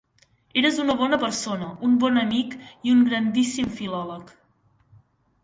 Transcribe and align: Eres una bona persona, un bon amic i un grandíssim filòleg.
Eres 0.61 0.77
una 0.83 0.95
bona 1.01 1.19
persona, 1.23 1.67
un 1.89 1.93
bon 2.05 2.17
amic 2.23 2.57
i 2.89 2.95
un 2.95 3.05
grandíssim 3.11 3.71
filòleg. 3.83 4.35